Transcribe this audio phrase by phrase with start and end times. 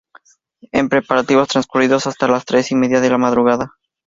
[0.71, 3.75] En preparativos transcurridos hasta las tres y media de la madrugada.